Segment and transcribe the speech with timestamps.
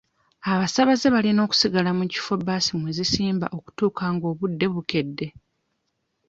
[0.51, 5.27] Abasaabaze balina okusigala mu kifo baasi mwe zisimba okutuuka nga obudde bukedde.